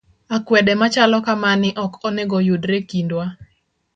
Akwede 0.35 0.71
machalo 0.81 1.17
kamani 1.25 1.69
ok 1.83 1.93
onego 2.07 2.37
yudre 2.47 2.75
e 2.81 2.85
kindwa 2.89 3.25